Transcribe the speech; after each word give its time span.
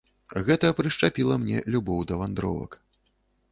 Гэта 0.45 0.71
прышчапіла 0.79 1.37
мне 1.43 1.61
любоў 1.75 2.01
да 2.13 2.19
вандровак. 2.25 2.71